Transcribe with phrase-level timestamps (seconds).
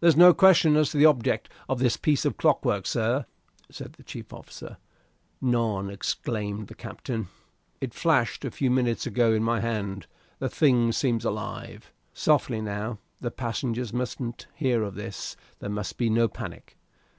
[0.00, 3.24] "There's no question as to the object of this piece of clockwork, sir,"
[3.70, 4.76] said the chief officer.
[5.40, 7.28] "None," exclaimed the captain;
[7.80, 10.06] "it flashed a few minutes ago in my hand.
[10.40, 11.90] The thing seems alive.
[12.12, 12.98] Softly, now.
[13.22, 16.76] The passengers mustn't hear of this: there must be no panic.